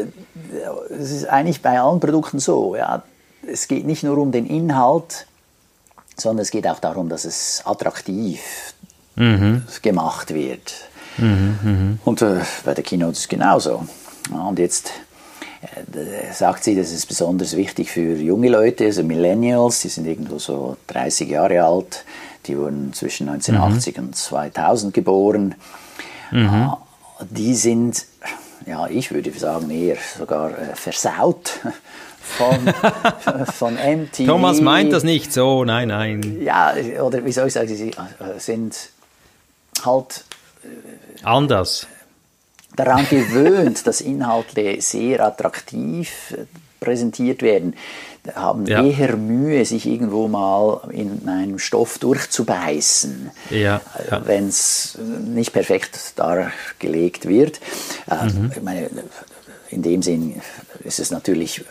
[0.90, 2.76] es ist eigentlich bei allen Produkten so.
[2.76, 3.04] Ja.
[3.48, 5.28] Es geht nicht nur um den Inhalt,
[6.18, 8.42] sondern es geht auch darum, dass es attraktiv
[9.16, 9.64] mhm.
[9.82, 10.74] gemacht wird.
[11.18, 13.88] Mhm, und äh, bei der Keynote ist es genauso.
[14.32, 14.92] Ja, und jetzt
[15.62, 20.38] äh, sagt sie, das ist besonders wichtig für junge Leute, also Millennials, die sind irgendwo
[20.38, 22.06] so 30 Jahre alt,
[22.46, 24.04] die wurden zwischen 1980 mhm.
[24.04, 25.56] und 2000 geboren.
[26.32, 26.74] Mhm.
[27.32, 28.06] Die sind,
[28.68, 31.60] ja, ich würde sagen, eher sogar äh, versaut
[32.28, 34.26] von, von MTV.
[34.26, 36.42] Thomas meint das nicht so, nein, nein.
[36.42, 38.90] Ja, oder wie soll ich sagen, sie äh, sind
[39.84, 40.24] halt
[41.24, 41.88] anders
[42.76, 46.36] daran gewöhnt, dass Inhalte sehr attraktiv
[46.80, 47.74] präsentiert werden,
[48.36, 48.84] haben ja.
[48.84, 54.26] eher Mühe, sich irgendwo mal in einem Stoff durchzubeißen, ja, ja.
[54.26, 57.60] wenn es nicht perfekt dargelegt wird.
[58.10, 58.52] Äh, mhm.
[58.56, 58.90] Ich meine,
[59.70, 60.42] in dem Sinn
[60.84, 61.63] ist es natürlich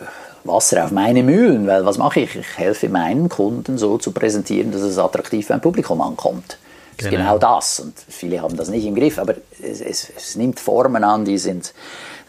[0.47, 2.35] Wasser auf meine Mühlen, weil was mache ich?
[2.35, 6.57] Ich helfe meinen Kunden so zu präsentieren, dass es attraktiv beim Publikum ankommt.
[6.97, 7.21] Das genau.
[7.21, 7.79] ist genau das.
[7.79, 11.37] Und viele haben das nicht im Griff, aber es, es, es nimmt Formen an, die
[11.37, 11.73] sind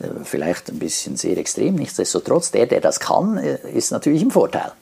[0.01, 1.77] äh, vielleicht ein bisschen sehr extrem.
[1.77, 4.73] Nichtsdestotrotz, der, der das kann, äh, ist natürlich im Vorteil.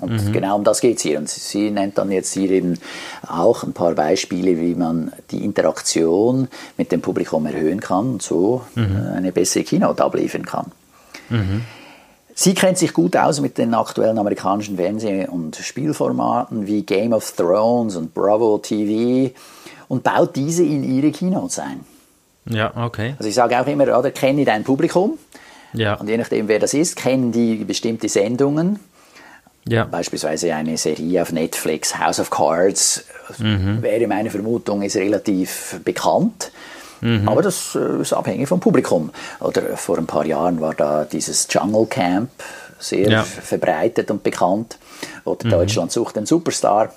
[0.00, 0.32] Und mhm.
[0.32, 1.18] genau um das geht es hier.
[1.18, 2.78] Und sie nennt dann jetzt hier eben
[3.26, 8.62] auch ein paar Beispiele, wie man die Interaktion mit dem Publikum erhöhen kann und so
[8.74, 8.96] mhm.
[8.96, 10.72] Äh, eine bessere Keynote abliefern kann.
[11.28, 11.62] Mhm.
[12.34, 17.30] Sie kennt sich gut aus mit den aktuellen amerikanischen Fernseh- und Spielformaten wie Game of
[17.32, 19.32] Thrones und Bravo TV
[19.88, 21.80] und baut diese in ihre Keynotes ein.
[22.46, 23.14] Ja, okay.
[23.18, 25.16] Also ich sage auch immer, oder kenne dein Publikum.
[25.72, 25.94] Ja.
[25.94, 28.80] Und je nachdem, wer das ist, kennen die bestimmte Sendungen.
[29.66, 29.84] Ja.
[29.84, 33.04] Beispielsweise eine Serie auf Netflix, House of Cards,
[33.38, 33.80] mhm.
[33.80, 36.52] wäre meine Vermutung, ist relativ bekannt.
[37.00, 37.28] Mhm.
[37.28, 39.10] Aber das äh, ist abhängig vom Publikum.
[39.40, 42.30] Oder vor ein paar Jahren war da dieses Jungle Camp
[42.78, 43.22] sehr ja.
[43.22, 44.78] verbreitet und bekannt.
[45.24, 45.50] Oder mhm.
[45.50, 46.92] Deutschland sucht den Superstar.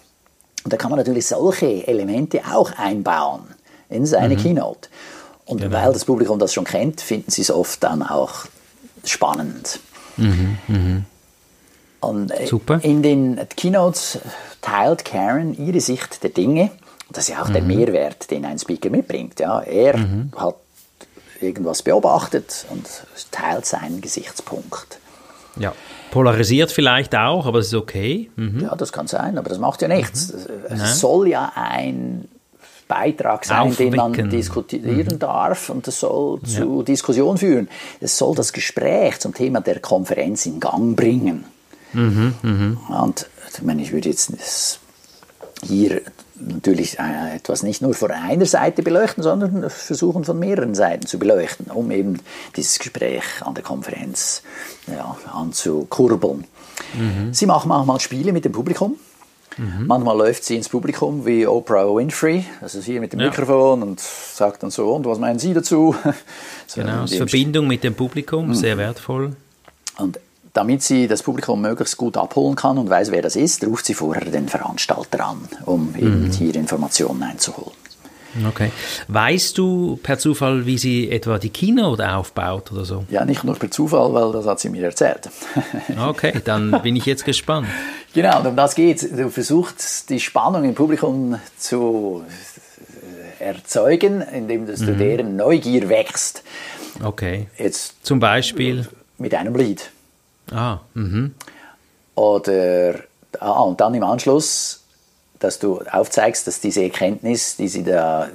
[0.63, 3.43] Und da kann man natürlich solche Elemente auch einbauen
[3.89, 4.39] in seine mhm.
[4.39, 4.89] Keynote.
[5.45, 5.77] Und genau.
[5.77, 8.45] weil das Publikum das schon kennt, finden sie es oft dann auch
[9.05, 9.79] spannend.
[10.17, 10.57] Mhm.
[10.67, 11.05] Mhm.
[11.99, 12.79] Und äh, Super.
[12.83, 14.19] in den Keynotes
[14.61, 16.69] teilt Karen ihre Sicht der Dinge
[17.11, 17.53] das ist ja auch mhm.
[17.53, 19.39] der Mehrwert, den ein Speaker mitbringt.
[19.39, 20.31] Ja, er mhm.
[20.35, 20.55] hat
[21.41, 22.85] irgendwas beobachtet und
[23.31, 24.99] teilt seinen Gesichtspunkt.
[25.57, 25.73] Ja.
[26.11, 28.29] Polarisiert vielleicht auch, aber es ist okay.
[28.35, 28.61] Mhm.
[28.61, 30.33] Ja, das kann sein, aber das macht ja nichts.
[30.33, 30.75] Mhm.
[30.75, 32.27] Es soll ja ein
[32.87, 35.19] Beitrag sein, den man diskutieren mhm.
[35.19, 36.83] darf und das soll zu ja.
[36.83, 37.67] Diskussion führen.
[37.99, 41.43] Es soll das Gespräch zum Thema der Konferenz in Gang bringen.
[41.93, 42.35] Mhm.
[42.41, 42.77] Mhm.
[42.87, 44.79] Und ich meine, ich würde jetzt
[45.65, 46.01] hier
[46.39, 51.19] natürlich äh, etwas nicht nur von einer Seite beleuchten, sondern versuchen von mehreren Seiten zu
[51.19, 52.19] beleuchten, um eben
[52.55, 54.43] dieses Gespräch an der Konferenz
[54.87, 56.45] ja, anzukurbeln.
[56.93, 57.33] Mhm.
[57.33, 58.97] Sie machen manchmal Spiele mit dem Publikum.
[59.57, 59.87] Mhm.
[59.87, 63.27] Manchmal läuft sie ins Publikum wie Oprah Winfrey, also hier mit dem ja.
[63.27, 65.95] Mikrofon und sagt dann so, und was meinen Sie dazu?
[66.67, 68.53] so genau, Verbindung mit dem Publikum, mhm.
[68.53, 69.35] sehr wertvoll.
[69.97, 70.19] Und
[70.57, 73.93] damit sie das Publikum möglichst gut abholen kann und weiß, wer das ist, ruft sie
[73.93, 76.31] vorher den Veranstalter an, um eben mhm.
[76.31, 77.77] hier Informationen einzuholen.
[78.47, 78.71] Okay.
[79.07, 83.05] Weißt du per Zufall, wie sie etwa die Keynote aufbaut oder so?
[83.11, 85.29] Ja, nicht nur per Zufall, weil das hat sie mir erzählt.
[86.07, 87.67] okay, dann bin ich jetzt gespannt.
[88.15, 89.03] Genau, um das geht.
[89.15, 92.23] Du versuchst die Spannung im Publikum zu
[93.37, 94.97] erzeugen, indem du mhm.
[94.97, 96.43] deren Neugier wächst.
[97.03, 97.45] Okay.
[97.59, 98.87] Jetzt zum Beispiel
[99.19, 99.91] mit einem Lied.
[100.51, 101.33] Ah, mhm.
[102.15, 102.95] Oder,
[103.39, 104.83] ah, und dann im Anschluss,
[105.39, 108.29] dass du aufzeigst, dass diese Erkenntnis, die sie da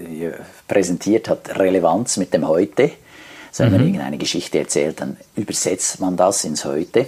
[0.68, 2.92] präsentiert hat, Relevanz mit dem Heute.
[3.48, 3.87] Also wenn man mhm.
[3.88, 7.07] irgendeine Geschichte erzählt, dann übersetzt man das ins Heute.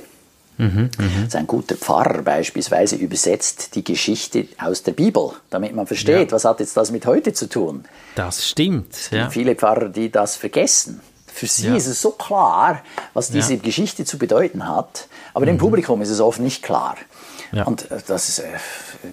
[0.56, 1.36] Mhm, mh.
[1.36, 6.32] ein guter Pfarrer beispielsweise übersetzt die Geschichte aus der Bibel, damit man versteht, ja.
[6.32, 7.84] was hat jetzt das mit heute zu tun.
[8.14, 9.10] Das stimmt.
[9.10, 9.30] Ja.
[9.30, 11.00] Viele Pfarrer, die das vergessen.
[11.34, 11.74] Für sie ja.
[11.74, 12.80] ist es so klar,
[13.12, 13.60] was diese ja.
[13.60, 15.50] Geschichte zu bedeuten hat, aber mhm.
[15.50, 16.94] dem Publikum ist es oft nicht klar.
[17.50, 17.64] Ja.
[17.64, 18.44] Und äh, das ist, äh,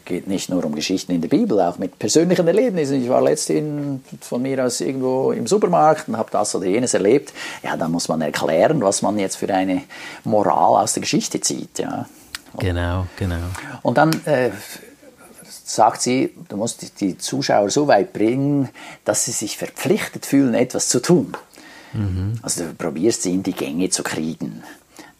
[0.05, 3.01] geht nicht nur um Geschichten in der Bibel, auch mit persönlichen Erlebnissen.
[3.01, 7.33] Ich war letztens von mir aus irgendwo im Supermarkt und habe das oder jenes erlebt.
[7.63, 9.81] Ja, dann muss man erklären, was man jetzt für eine
[10.23, 11.79] Moral aus der Geschichte zieht.
[11.79, 12.05] Ja.
[12.59, 13.37] Genau, genau.
[13.81, 14.51] Und dann äh,
[15.43, 18.69] sagt sie, du musst die Zuschauer so weit bringen,
[19.05, 21.35] dass sie sich verpflichtet fühlen, etwas zu tun.
[21.93, 22.33] Mhm.
[22.41, 24.63] Also du probierst sie in die Gänge zu kriegen.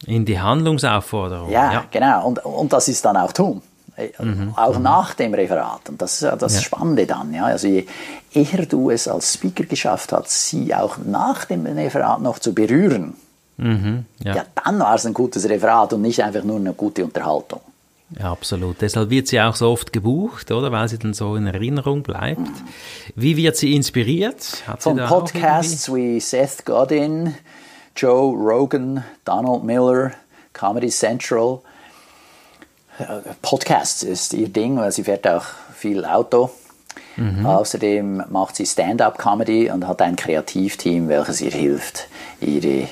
[0.06, 1.50] In die Handlungsaufforderung.
[1.50, 1.84] Ja, ja.
[1.90, 2.26] genau.
[2.26, 3.62] Und, und das ist dann auch tun.
[3.96, 4.54] Äh, mhm.
[4.56, 4.82] Auch mhm.
[4.82, 5.88] nach dem Referat.
[5.88, 6.62] Und das ist ja das ja.
[6.62, 7.32] Spannende dann.
[7.32, 7.44] Ja?
[7.44, 7.86] Also je
[8.32, 13.14] eher du es als Speaker geschafft hast, sie auch nach dem Referat noch zu berühren,
[13.58, 14.06] mhm.
[14.24, 14.36] ja.
[14.36, 14.44] ja.
[14.64, 17.60] dann war es ein gutes Referat und nicht einfach nur eine gute Unterhaltung.
[18.18, 18.80] Ja, absolut.
[18.80, 20.72] Deshalb wird sie auch so oft gebucht, oder?
[20.72, 22.50] Weil sie dann so in Erinnerung bleibt.
[23.14, 24.62] Wie wird sie inspiriert?
[24.66, 27.34] Hat Von Podcasts wie Seth Godin,
[27.96, 30.12] Joe Rogan, Donald Miller,
[30.52, 31.60] Comedy Central.
[32.98, 33.04] Äh,
[33.40, 35.44] Podcasts ist ihr Ding, weil sie fährt auch
[35.74, 36.50] viel Auto.
[37.16, 37.44] Mhm.
[37.44, 42.08] Außerdem macht sie Stand-up-Comedy und hat ein Kreativteam, welches ihr hilft,
[42.40, 42.88] ihre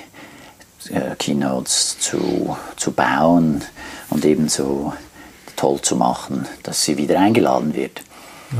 [0.88, 3.62] äh, Keynotes zu, zu bauen
[4.10, 4.92] und ebenso
[5.60, 8.00] toll zu machen, dass sie wieder eingeladen wird.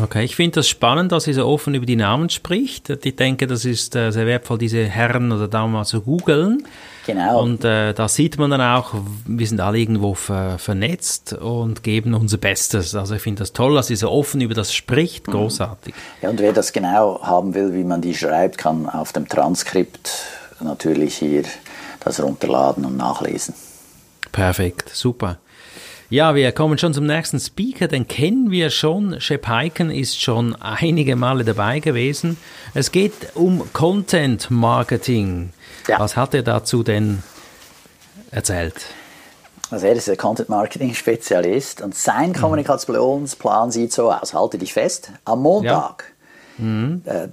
[0.05, 2.91] Okay, ich finde das spannend, dass sie so offen über die Namen spricht.
[2.91, 6.65] Ich denke, das ist äh, sehr wertvoll, diese Herren oder Damen mal zu googeln.
[7.07, 7.43] Genau.
[7.43, 8.95] Und äh, da sieht man dann auch,
[9.27, 12.95] wir sind alle irgendwo ver vernetzt und geben unser Bestes.
[12.95, 15.27] Also ich finde das toll, dass sie so offen über das spricht.
[15.27, 15.33] Mhm.
[15.33, 15.95] Großartig.
[16.23, 20.13] Ja, und wer das genau haben will, wie man die schreibt, kann auf dem Transkript
[20.61, 21.43] natürlich hier
[22.05, 23.55] das runterladen und nachlesen.
[24.31, 25.39] Perfekt, super.
[26.11, 29.21] Ja, wir kommen schon zum nächsten Speaker, den kennen wir schon.
[29.21, 32.37] Shep Heiken ist schon einige Male dabei gewesen.
[32.75, 35.53] Es geht um Content Marketing.
[35.87, 36.01] Ja.
[36.01, 37.23] Was hat er dazu denn
[38.33, 38.75] erzählt?
[39.71, 42.35] Also er ist ein Content Marketing Spezialist und sein mhm.
[42.35, 44.35] Kommunikationsplan sieht so aus.
[44.35, 45.13] Halte dich fest.
[45.25, 46.13] Am Montag
[46.59, 46.65] ja.
[46.65, 47.03] mhm.
[47.05, 47.29] äh,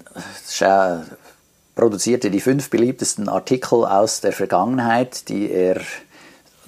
[1.73, 5.81] produziert er die fünf beliebtesten Artikel aus der Vergangenheit, die er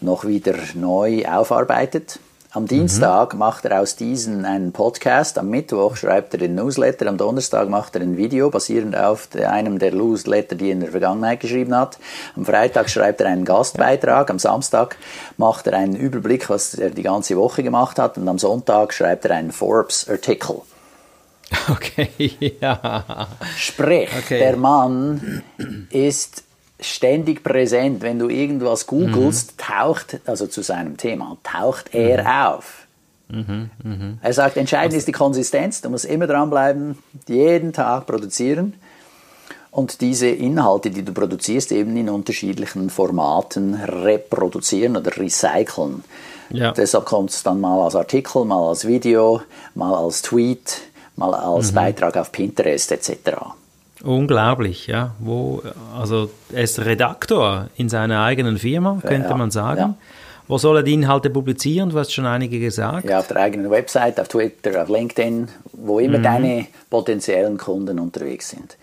[0.02, 2.20] noch wieder neu aufarbeitet.
[2.52, 3.40] Am Dienstag mhm.
[3.40, 7.96] macht er aus diesen einen Podcast, am Mittwoch schreibt er den Newsletter, am Donnerstag macht
[7.96, 12.00] er ein Video basierend auf einem der Newsletter, die er in der Vergangenheit geschrieben hat.
[12.36, 14.98] Am Freitag schreibt er einen Gastbeitrag, am Samstag
[15.38, 19.26] macht er einen Überblick, was er die ganze Woche gemacht hat und am Sonntag schreibt
[19.26, 20.62] er einen Forbes-Artikel.
[21.68, 23.28] Okay, ja.
[23.58, 24.40] Sprich, okay.
[24.40, 25.44] der Mann
[25.90, 26.44] ist
[26.80, 28.02] ständig präsent.
[28.02, 29.58] Wenn du irgendwas googelst, mhm.
[29.58, 32.28] taucht, also zu seinem Thema, taucht er mhm.
[32.28, 32.88] auf.
[33.30, 34.13] Mhm, mh.
[34.22, 38.74] Er sagt, entscheidend ist die Konsistenz, du musst immer dranbleiben, jeden Tag produzieren
[39.72, 46.04] und diese Inhalte, die du produzierst, eben in unterschiedlichen Formaten reproduzieren oder recyceln.
[46.50, 46.72] Ja.
[46.72, 49.42] Deshalb kommt es dann mal als Artikel, mal als Video,
[49.76, 50.82] mal als Tweet,
[51.15, 51.76] mal als mhm.
[51.76, 53.12] Beitrag auf Pinterest etc.
[54.04, 55.16] Unglaublich, ja.
[55.20, 55.62] Wo,
[55.98, 59.80] also er ist Redaktor in seiner eigenen Firma, könnte ja, man sagen.
[59.80, 59.96] Ja.
[60.48, 61.92] Wo soll er die Inhalte publizieren?
[61.92, 63.08] Du hast schon einige gesagt.
[63.08, 66.24] Ja, auf der eigenen Website, auf Twitter, auf LinkedIn, wo immer mhm.
[66.24, 68.78] deine potenziellen Kunden unterwegs sind.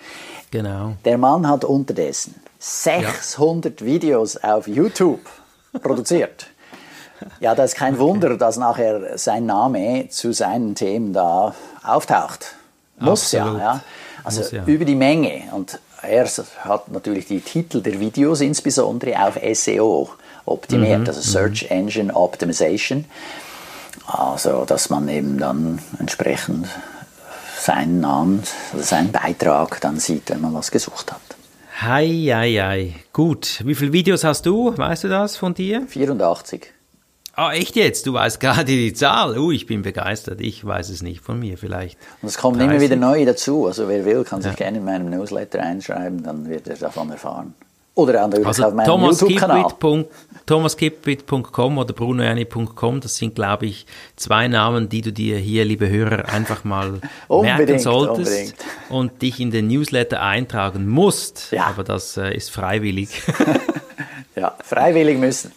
[0.53, 0.95] Genau.
[1.05, 3.87] Der Mann hat unterdessen 600 ja.
[3.87, 5.21] Videos auf YouTube
[5.83, 6.47] produziert.
[7.41, 12.55] Ja, das ist kein Wunder, dass nachher sein Name zu seinen Themen da auftaucht.
[12.99, 13.59] Muss Absolut.
[13.59, 13.81] ja, ja.
[14.27, 14.65] Also Muss, ja.
[14.67, 15.45] über die Menge.
[15.53, 20.11] Und er hat natürlich die Titel der Videos insbesondere auf SEO
[20.45, 21.07] optimiert, mhm.
[21.07, 21.77] also Search mhm.
[21.77, 23.05] Engine Optimization.
[24.07, 26.67] Also, dass man eben dann entsprechend
[27.57, 31.21] seinen Namen, also seinen Beitrag dann sieht, wenn man was gesucht hat.
[31.81, 32.95] Hei, hei, hei.
[33.13, 33.63] Gut.
[33.65, 34.77] Wie viele Videos hast du?
[34.77, 35.87] Weißt du das von dir?
[35.87, 36.73] 84.
[37.39, 38.07] Ah, echt jetzt?
[38.07, 39.37] Du weißt gerade die Zahl.
[39.37, 40.41] Uh, ich bin begeistert.
[40.41, 41.99] Ich weiß es nicht von mir vielleicht.
[42.23, 42.73] Und es kommen 30.
[42.73, 43.67] immer wieder neue dazu.
[43.67, 44.57] Also wer will, kann sich ja.
[44.57, 47.53] gerne in meinem Newsletter einschreiben, dann wird er davon erfahren.
[47.95, 49.67] Oder an der also auf meinem YouTube-Kanal.
[50.47, 56.31] thomaskipwit.com oder brunoerni.com, das sind, glaube ich, zwei Namen, die du dir hier, liebe Hörer,
[56.31, 58.55] einfach mal merken solltest unbedingt.
[58.89, 61.53] und dich in den Newsletter eintragen musst.
[61.53, 61.67] Ja.
[61.67, 63.23] Aber das äh, ist freiwillig.
[64.37, 65.53] ja, freiwillig müssen.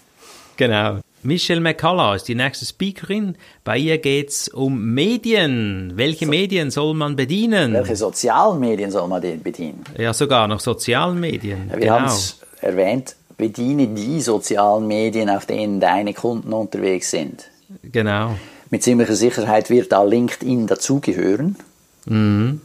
[0.58, 1.00] Genau.
[1.21, 3.36] Michelle McCullough ist die nächste Speakerin.
[3.63, 5.93] Bei ihr geht es um Medien.
[5.95, 7.73] Welche so, Medien soll man bedienen?
[7.73, 9.84] Welche sozialen Medien soll man bedienen?
[9.97, 11.67] Ja, sogar noch sozialen Medien.
[11.69, 11.93] Ja, wir genau.
[11.93, 17.45] haben es erwähnt, bediene die sozialen Medien, auf denen deine Kunden unterwegs sind.
[17.84, 18.36] Genau.
[18.69, 21.58] Mit ziemlicher Sicherheit wird da LinkedIn dazugehören.
[22.05, 22.62] Mhm.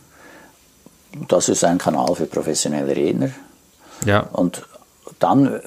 [1.29, 3.31] Das ist ein Kanal für professionelle Redner.
[4.05, 4.21] Ja.
[4.33, 4.65] Und
[5.19, 5.61] dann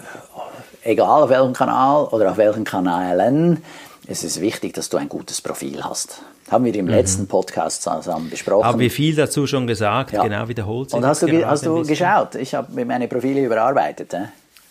[0.88, 3.64] egal auf welchem Kanal oder auf welchen Kanälen,
[4.08, 6.22] es ist wichtig, dass du ein gutes Profil hast.
[6.50, 6.92] Haben wir im mhm.
[6.92, 8.66] letzten Podcast zusammen besprochen.
[8.66, 10.24] Haben wir viel dazu schon gesagt, ja.
[10.24, 10.94] genau wiederholt.
[10.94, 12.36] Und hast du, hast du geschaut?
[12.36, 14.14] Ich habe meine Profile überarbeitet.
[14.14, 14.28] Äh?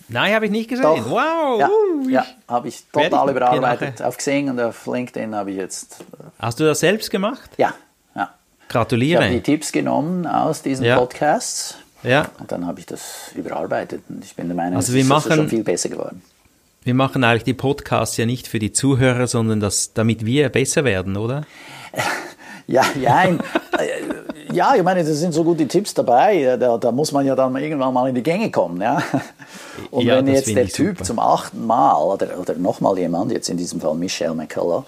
[0.08, 0.84] Nein, habe ich nicht gesehen.
[0.84, 1.10] Doch.
[1.10, 1.60] Wow!
[1.60, 1.70] Ja,
[2.08, 4.00] ja habe ich total überarbeitet.
[4.00, 6.00] Auf Xing und auf LinkedIn habe ich jetzt.
[6.00, 7.50] Äh, hast du das selbst gemacht?
[7.58, 7.74] Ja.
[8.14, 8.30] ja.
[8.70, 9.20] Gratuliere.
[9.20, 10.96] Ich habe die Tipps genommen aus diesen ja.
[10.96, 12.28] Podcasts ja.
[12.38, 15.30] Und dann habe ich das überarbeitet und ich bin der Meinung, also wir es machen,
[15.30, 16.22] ist schon viel besser geworden.
[16.84, 20.84] Wir machen eigentlich die Podcasts ja nicht für die Zuhörer, sondern das, damit wir besser
[20.84, 21.42] werden, oder?
[22.68, 23.38] Ja, nein.
[24.52, 26.56] ja, ich meine, da sind so gute Tipps dabei.
[26.58, 28.80] Da, da, muss man ja dann irgendwann mal in die Gänge kommen.
[28.80, 29.00] Ja.
[29.92, 31.04] Und Ja, wenn das jetzt der ich Typ super.
[31.04, 34.84] zum achten Mal oder, oder nochmal jemand, jetzt in diesem Fall Michelle McCullough,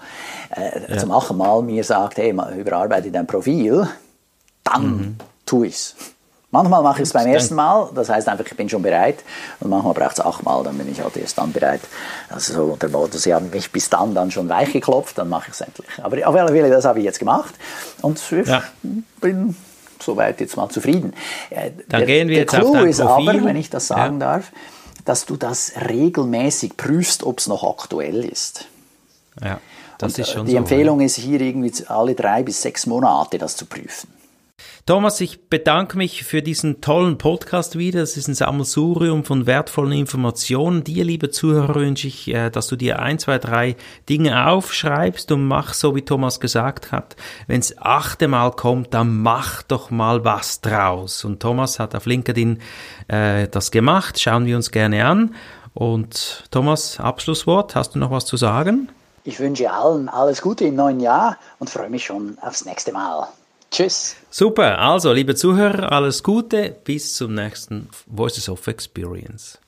[0.49, 3.87] äh, zum achten Mal mir sagt, hey, überarbeite dein Profil,
[4.65, 5.15] dann Mhm.
[5.45, 5.95] tu ich's.
[6.51, 9.19] Manchmal mache ich es beim ersten Mal, das heißt einfach, ich bin schon bereit.
[9.59, 11.81] Und manchmal braucht es achtmal, dann bin ich halt erst dann bereit.
[12.29, 15.49] Also so unter Motto, sie haben mich bis dann dann schon weich geklopft, dann mache
[15.49, 15.87] ich es endlich.
[16.01, 17.53] Aber auf alle Fälle, das habe ich jetzt gemacht.
[18.01, 18.63] Und ich Ja.
[19.21, 19.55] bin
[19.99, 21.13] soweit jetzt mal zufrieden.
[21.51, 23.29] Äh, Dann der, gehen wir der jetzt auf Clou dein ist Profil.
[23.29, 24.33] aber, wenn ich das sagen Ja.
[24.37, 24.51] darf,
[25.05, 28.65] dass du das regelmäßig prüfst, ob es noch aktuell ist.
[29.43, 29.59] Ja,
[29.99, 30.57] das Und, ist äh, schon Die so.
[30.57, 34.11] Empfehlung ist hier irgendwie alle drei bis sechs Monate das zu prüfen.
[34.89, 37.99] Thomas, ich bedanke mich für diesen tollen Podcast wieder.
[37.99, 40.83] Das ist ein Sammelsurium von wertvollen Informationen.
[40.83, 43.75] Dir, liebe Zuhörer, wünsche ich, äh, dass du dir ein, zwei, drei
[44.09, 47.15] Dinge aufschreibst und mach so, wie Thomas gesagt hat.
[47.45, 51.23] Wenn's achte Mal kommt, dann mach doch mal was draus.
[51.23, 52.57] Und Thomas hat auf LinkedIn
[53.09, 54.19] äh, das gemacht.
[54.19, 55.35] Schauen wir uns gerne an.
[55.75, 58.89] Und Thomas, Abschlusswort, hast du noch was zu sagen?
[59.23, 63.27] Ich wünsche allen alles Gute im neuen Jahr und freue mich schon aufs nächste Mal.
[63.71, 64.15] Tschüss.
[64.31, 69.59] Super, also liebe Zuhörer, alles Gute, bis zum nächsten Voices of Experience.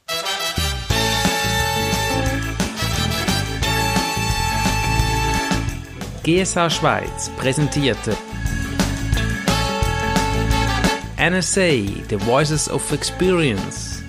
[6.23, 8.15] GSA Schweiz präsentierte
[11.17, 11.69] NSA,
[12.09, 14.03] The Voices of Experience.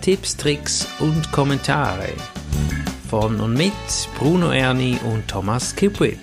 [0.00, 2.12] Tipps, Tricks und Kommentare
[3.08, 3.72] von und mit
[4.18, 6.20] Bruno Erni und Thomas Kipwit.